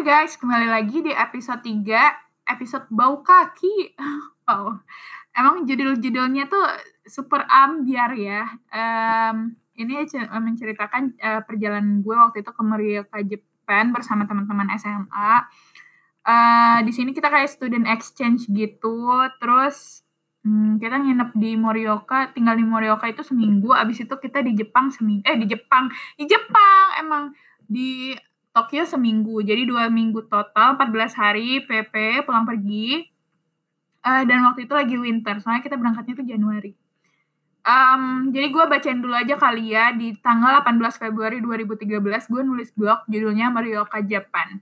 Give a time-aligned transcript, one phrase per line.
[0.00, 1.84] Guys, kembali lagi di episode 3,
[2.56, 3.92] episode bau kaki.
[4.50, 4.74] Oh,
[5.30, 6.66] emang judul-judulnya tuh
[7.06, 8.50] super ambiar ya.
[8.72, 15.32] Um, ini menceritakan uh, perjalanan gue waktu itu ke Morioka, Jepang bersama teman-teman SMA.
[16.26, 20.02] Uh, di sini kita kayak student exchange gitu, terus
[20.42, 23.70] hmm, kita nginep di Morioka, tinggal di Morioka itu seminggu.
[23.70, 27.24] Abis itu kita di Jepang seminggu, eh di Jepang, di Jepang emang
[27.70, 28.18] di
[28.50, 29.38] Tokyo seminggu.
[29.46, 33.06] Jadi dua minggu total, 14 hari PP pulang pergi.
[34.00, 36.72] Uh, dan waktu itu lagi winter, soalnya kita berangkatnya itu Januari.
[37.60, 42.00] Um, jadi gue bacain dulu aja kali ya, di tanggal 18 Februari 2013
[42.32, 44.56] gue nulis blog judulnya Morioka Japan.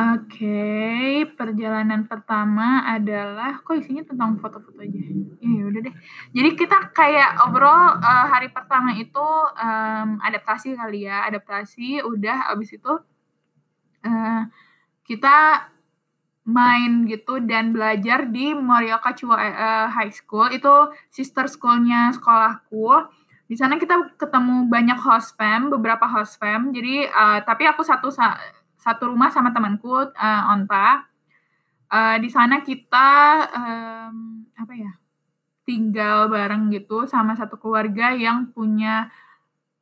[0.00, 4.96] Oke, perjalanan pertama adalah kok isinya tentang foto-foto aja.
[5.44, 5.94] Iya, udah deh.
[6.32, 9.20] Jadi kita kayak overall uh, hari pertama itu
[9.60, 12.92] um, adaptasi kali ya, adaptasi udah abis itu
[14.08, 14.42] uh,
[15.04, 15.68] kita
[16.48, 23.04] main gitu dan belajar di Morioka Chua uh, High School itu sister schoolnya sekolahku.
[23.52, 26.72] Di sana kita ketemu banyak host fam, beberapa host fam.
[26.72, 28.08] Jadi uh, tapi aku satu
[28.80, 31.04] satu rumah sama temanku uh, Onta.
[31.90, 33.08] Uh, di sana kita
[33.50, 34.92] um, apa ya
[35.66, 39.10] tinggal bareng gitu sama satu keluarga yang punya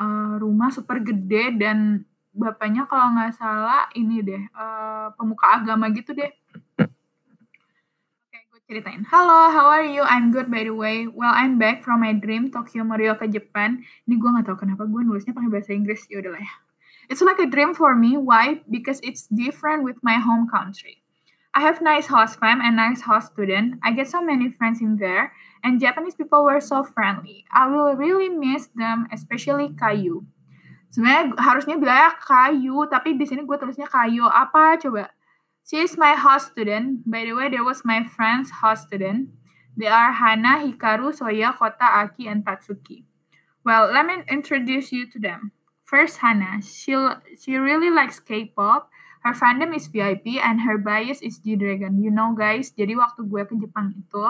[0.00, 6.12] uh, rumah super gede dan bapaknya kalau nggak salah ini deh uh, pemuka agama gitu
[6.14, 6.30] deh.
[6.78, 9.02] Oke, gue ceritain.
[9.08, 10.04] Halo, how are you?
[10.04, 11.08] I'm good by the way.
[11.08, 13.82] Well, I'm back from my dream Tokyo Morioka Japan.
[14.06, 16.06] Ini gue nggak tahu kenapa gue nulisnya pakai bahasa Inggris.
[16.12, 16.65] Ya udahlah ya.
[17.08, 18.16] It's like a dream for me.
[18.16, 18.62] Why?
[18.70, 21.02] Because it's different with my home country.
[21.56, 23.80] I have nice host fam and nice host student.
[23.80, 25.32] I get so many friends in there,
[25.64, 27.48] and Japanese people were so friendly.
[27.48, 30.28] I will really miss them, especially Kayu.
[30.92, 34.28] Sebenarnya harusnya bilangnya Kayu, tapi di sini gue tulisnya Kayu.
[34.28, 35.08] Apa coba?
[35.64, 37.08] She is my host student.
[37.08, 39.32] By the way, there was my friend's host student.
[39.76, 43.08] They are Hana, Hikaru, Soya, Kota, Aki, and Tatsuki.
[43.64, 45.55] Well, let me introduce you to them.
[45.86, 46.58] First, Hannah.
[46.66, 46.98] She
[47.38, 48.90] she really likes K-pop.
[49.22, 52.02] Her fandom is VIP and her bias is G-Dragon.
[52.02, 54.22] You know guys, jadi waktu gue ke Jepang itu,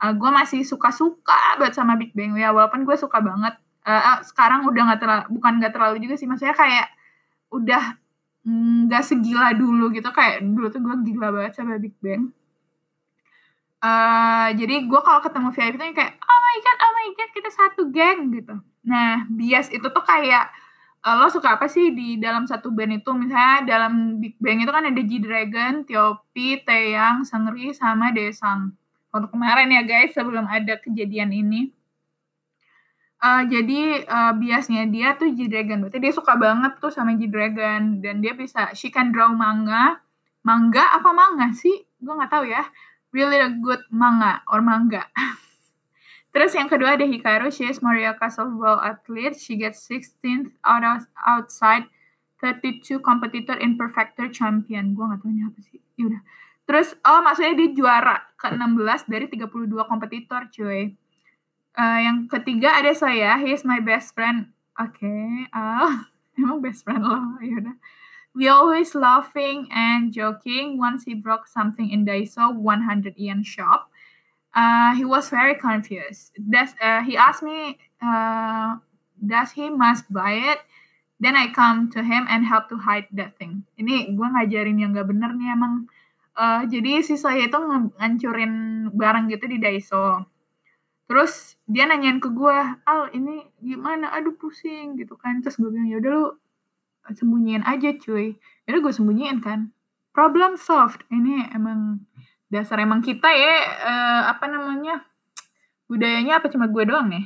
[0.00, 2.56] uh, gue masih suka-suka banget sama Big Bang ya.
[2.56, 3.52] Walaupun gue suka banget.
[3.84, 6.24] Uh, sekarang udah nggak terlalu, bukan nggak terlalu juga sih.
[6.24, 6.88] Maksudnya kayak
[7.52, 8.00] udah
[8.88, 10.08] nggak mm, segila dulu gitu.
[10.08, 12.32] Kayak dulu tuh gue gila banget sama Big Bang.
[13.84, 17.50] Uh, jadi gue kalau ketemu VIP tuh kayak oh my god, oh my god, kita
[17.52, 18.56] satu geng gitu.
[18.88, 20.48] Nah, bias itu tuh kayak
[21.04, 23.10] uh, lo suka apa sih di dalam satu band itu?
[23.12, 28.72] Misalnya dalam Big Bang itu kan ada G-Dragon, Tiopi, Taeyang, Sengri, sama Desang.
[29.12, 31.70] Untuk kemarin ya guys, sebelum ada kejadian ini.
[33.24, 35.84] Uh, jadi uh, biasanya dia tuh G-Dragon.
[35.86, 38.00] Berarti dia suka banget tuh sama G-Dragon.
[38.00, 40.00] Dan dia bisa, she can draw manga.
[40.44, 41.84] Manga apa manga sih?
[42.00, 42.68] Gue gak tahu ya.
[43.14, 45.06] Really a good manga or manga.
[46.34, 49.38] Terus yang kedua ada Hikaru, she is Morioka softball athlete.
[49.38, 51.86] She gets 16th out of, outside
[52.42, 54.98] 32 competitor in perfector champion.
[54.98, 55.78] Gue gak tahu ini apa sih.
[55.94, 56.18] Yaudah.
[56.66, 60.98] Terus, oh maksudnya dia juara ke-16 dari 32 kompetitor cuy.
[61.74, 64.50] Uh, yang ketiga ada saya, he is my best friend.
[64.74, 65.46] Oke, okay.
[65.54, 66.02] uh,
[66.38, 67.78] emang best friend lo, yaudah.
[68.34, 70.82] We always laughing and joking.
[70.82, 73.93] Once he broke something in Daiso 100 yen shop.
[74.54, 76.30] Uh, he was very confused.
[76.38, 78.78] Does uh, he asked me, uh,
[79.18, 80.62] does he must buy it?
[81.18, 83.66] Then I come to him and help to hide that thing.
[83.74, 85.90] Ini gue ngajarin yang gak bener nih emang.
[86.34, 90.26] Uh, jadi si saya itu ngancurin barang gitu di Daiso.
[91.06, 94.10] Terus dia nanyain ke gue, Al ini gimana?
[94.14, 95.42] Aduh pusing gitu kan.
[95.42, 96.24] Terus gue bilang, yaudah lu
[97.10, 98.34] sembunyiin aja cuy.
[98.66, 99.70] Yaudah gue sembunyiin kan.
[100.14, 101.02] Problem solved.
[101.10, 102.06] Ini emang
[102.52, 103.54] dasar emang kita ya
[103.84, 105.02] uh, apa namanya
[105.88, 107.24] budayanya apa cuma gue doang nih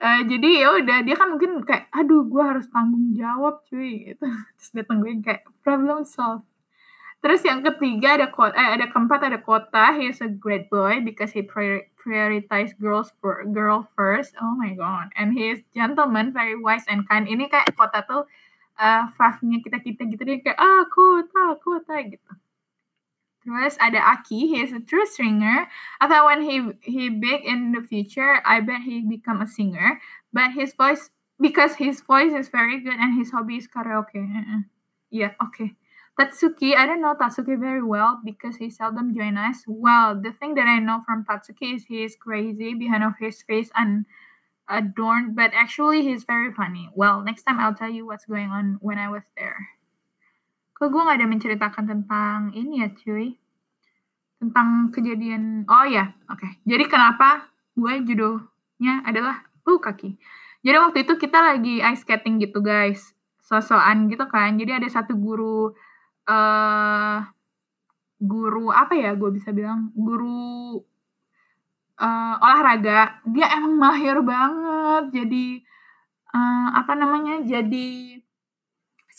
[0.00, 4.26] uh, jadi ya udah dia kan mungkin kayak aduh gue harus tanggung jawab cuy gitu.
[4.56, 6.44] Terus dia tungguin kayak problem solve
[7.24, 11.02] terus yang ketiga ada kota eh, ada keempat ada kota he is a great boy
[11.02, 14.38] because he prior prioritize girls for girl first.
[14.38, 15.10] Oh my god.
[15.18, 17.26] And he is gentleman very wise and kind.
[17.26, 18.30] Ini kayak kota tuh
[18.78, 20.22] uh, fave-nya kita kita gitu.
[20.22, 22.30] Dia kayak ah kota kota gitu
[23.46, 25.70] Terus ada Aki, he is a true singer.
[26.02, 30.02] I thought when he he big in the future, I bet he become a singer.
[30.34, 34.26] But his voice, because his voice is very good and his hobby is karaoke.
[35.14, 35.78] Yeah, okay.
[36.18, 39.62] Tatsuki, I don't know Tatsuki very well because he seldom join us.
[39.68, 43.42] Well, the thing that I know from Tatsuki is he is crazy behind of his
[43.42, 44.06] face and
[44.68, 46.90] adorned, but actually he's very funny.
[46.94, 49.75] Well, next time I'll tell you what's going on when I was there.
[50.76, 53.32] Kok gue nggak ada menceritakan tentang ini ya cuy?
[54.36, 56.44] Tentang kejadian oh ya oke.
[56.44, 56.52] Okay.
[56.68, 60.20] jadi kenapa gue judulnya adalah uh kaki?
[60.60, 63.16] Jadi waktu itu kita lagi ice skating gitu guys.
[63.40, 64.58] Sosokan gitu kan.
[64.60, 65.72] Jadi ada satu guru
[66.28, 67.18] uh,
[68.20, 69.94] guru apa ya gue bisa bilang?
[69.96, 70.76] Guru
[71.96, 73.22] uh, olahraga.
[73.24, 75.22] Dia emang mahir banget.
[75.22, 75.46] Jadi
[76.34, 77.40] uh, apa namanya?
[77.46, 78.18] Jadi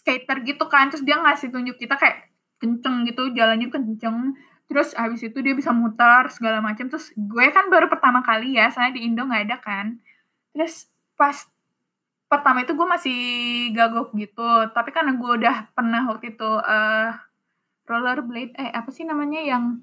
[0.07, 2.31] skater gitu kan terus dia ngasih tunjuk kita kayak
[2.63, 7.71] kenceng gitu jalannya kenceng terus habis itu dia bisa muter segala macam terus gue kan
[7.71, 9.95] baru pertama kali ya saya di Indo nggak ada kan.
[10.51, 11.47] Terus pas
[12.27, 13.19] pertama itu gue masih
[13.71, 14.43] gagok gitu
[14.75, 17.15] tapi karena gue udah pernah waktu itu uh,
[17.87, 19.79] rollerblade eh apa sih namanya yang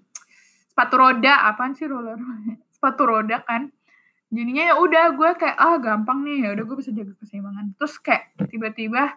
[0.69, 2.21] sepatu roda apaan sih roller
[2.77, 3.73] sepatu roda kan.
[4.29, 7.73] Jadinya ya udah gue kayak ah gampang nih ya udah gue bisa jaga keseimbangan.
[7.81, 9.17] Terus kayak tiba-tiba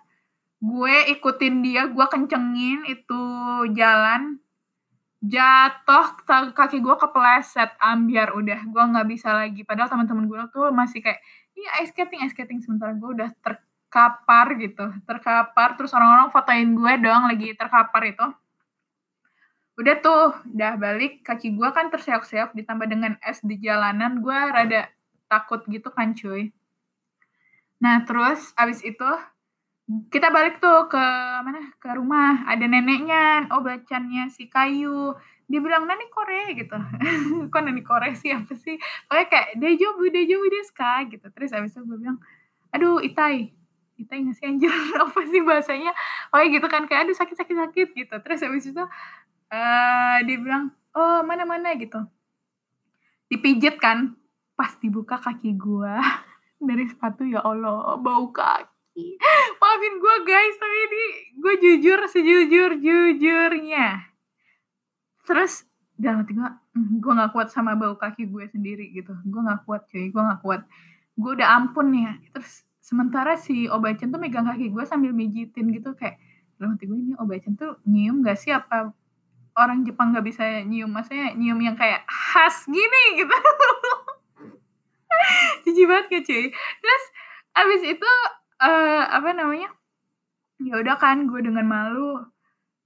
[0.58, 3.22] gue ikutin dia gue kencengin itu
[3.78, 4.42] jalan.
[5.18, 6.22] Jatuh
[6.54, 9.62] kaki gue kepleset ambiar udah gue nggak bisa lagi.
[9.66, 11.22] Padahal teman-teman gue tuh masih kayak
[11.58, 12.60] iya ice skating ice skating.
[12.62, 15.78] Sementara gue udah terkapar gitu terkapar.
[15.78, 18.28] Terus orang-orang fotoin gue dong lagi terkapar itu.
[19.78, 24.90] Udah tuh udah balik kaki gue kan terseok-seok ditambah dengan es di jalanan gue rada
[25.30, 26.50] takut gitu kan cuy.
[27.78, 29.06] Nah terus abis itu
[29.88, 31.06] kita balik tuh ke
[31.48, 31.72] mana?
[31.80, 32.44] Ke rumah.
[32.44, 33.48] Ada neneknya.
[33.56, 35.16] Oh bacannya si kayu.
[35.48, 36.52] Dia bilang nani kore?
[36.60, 36.76] gitu.
[37.52, 38.36] Kok nani kore sih?
[38.36, 38.76] Apa sih?
[39.08, 41.28] Pokoknya kayak dejo bu dejo bu deska gitu.
[41.32, 42.20] Terus abis itu gue bilang
[42.76, 43.56] aduh itai.
[43.96, 44.70] Itai nggak anjir?
[45.08, 45.96] Apa sih bahasanya?
[46.36, 48.16] Oh gitu kan kayak aduh sakit sakit sakit gitu.
[48.20, 52.04] Terus abis itu uh, dia bilang oh mana mana gitu.
[53.32, 54.20] Dipijit kan
[54.60, 55.96] pas dibuka kaki gue
[56.68, 58.77] dari sepatu ya Allah bau kaki
[59.62, 61.04] maafin gue guys tapi ini
[61.38, 64.10] gue jujur sejujur jujurnya.
[65.28, 65.68] Terus
[65.98, 69.14] dalam hati gue mm, gue nggak kuat sama bau kaki gue sendiri gitu.
[69.28, 70.62] Gue nggak kuat cuy gue nggak kuat.
[71.18, 72.04] Gue udah ampun nih.
[72.10, 76.18] Ya terus sementara si Obacan tuh megang kaki gue sambil mijitin gitu kayak
[76.58, 78.50] dalam hati gue ini Obacan tuh nyium gak sih?
[78.50, 78.90] Apa
[79.54, 80.90] orang Jepang gak bisa nyium?
[80.90, 83.38] Maksudnya nyium yang kayak khas gini gitu.
[85.70, 86.46] Jijik banget ya cuy.
[86.54, 87.04] Terus
[87.58, 88.12] abis itu
[88.62, 89.70] uh, apa namanya?
[90.62, 92.26] Ya udah kan gue dengan malu.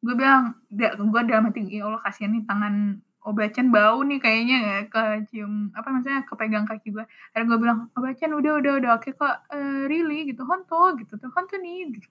[0.02, 4.78] Gue bilang gue dalam hati ya Allah kasihan nih tangan obacan bau nih kayaknya ya
[4.90, 7.06] ke cium apa maksudnya kepegang kaki gue
[7.38, 10.26] dan gue bilang obacan udah udah udah oke kok uh, really?
[10.26, 12.10] Gitu honto gitu tuh honto nih gitu.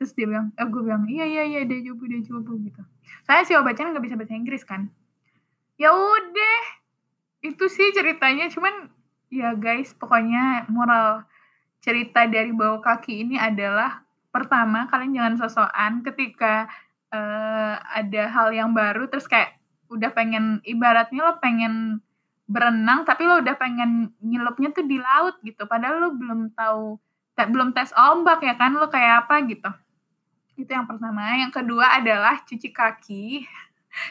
[0.00, 2.82] Terus dia bilang eh gue bilang iya iya iya dia coba dia coba gitu.
[3.24, 4.90] Saya si obacan nggak bisa bahasa Inggris kan.
[5.78, 6.58] Ya udah
[7.46, 8.50] itu sih ceritanya.
[8.50, 8.90] Cuman
[9.30, 11.29] ya guys pokoknya moral
[11.80, 16.70] cerita dari bau kaki ini adalah pertama kalian jangan sosokan ketika
[17.10, 19.58] uh, ada hal yang baru terus kayak
[19.90, 21.98] udah pengen ibaratnya lo pengen
[22.50, 25.66] berenang tapi lo udah pengen nyelupnya tuh di laut gitu.
[25.66, 26.98] Padahal lo belum tahu
[27.40, 28.74] belum tes ombak ya kan?
[28.74, 29.70] Lo kayak apa gitu?
[30.58, 31.24] Itu yang pertama.
[31.38, 33.46] Yang kedua adalah cuci kaki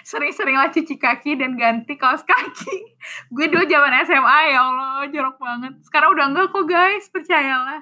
[0.03, 2.77] sering-seringlah cuci kaki dan ganti kaos kaki.
[3.33, 5.73] Gue dulu zaman SMA ya Allah jorok banget.
[5.83, 7.81] Sekarang udah enggak kok guys, percayalah.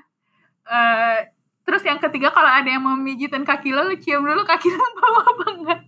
[0.68, 1.20] Uh,
[1.66, 4.86] terus yang ketiga kalau ada yang mau mijitin kaki lo, lo cium dulu kaki lo
[4.98, 5.82] bau apa enggak.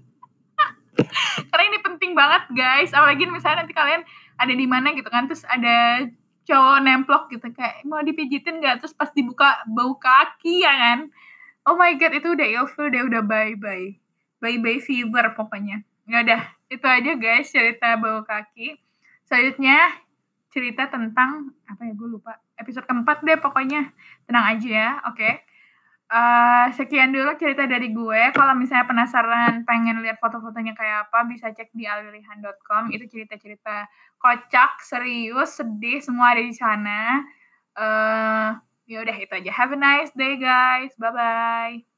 [1.50, 4.04] Karena ini penting banget guys, apalagi misalnya nanti kalian
[4.40, 6.08] ada di mana gitu kan, terus ada
[6.50, 11.00] cowok nemplok gitu kayak mau dipijitin nggak terus pas dibuka bau kaki ya kan
[11.70, 13.94] oh my god itu udah ilfil deh udah bye bye
[14.42, 16.42] bye bye fever pokoknya ya udah
[16.74, 18.82] itu aja guys cerita bau kaki.
[19.30, 19.94] Selanjutnya
[20.50, 22.42] cerita tentang apa ya gue lupa.
[22.58, 23.94] Episode keempat deh pokoknya.
[24.26, 25.16] Tenang aja ya oke.
[25.16, 25.34] Okay.
[26.10, 28.22] uh, eh, sekian dulu cerita dari gue.
[28.34, 33.86] Kalau misalnya penasaran pengen lihat foto-fotonya kayak apa bisa cek di alilihan.com itu cerita-cerita
[34.18, 37.22] kocak serius sedih semua ada di sana.
[37.78, 38.50] Uh,
[38.90, 39.52] ya udah itu aja.
[39.54, 40.90] Have a nice day guys.
[40.98, 41.89] Bye bye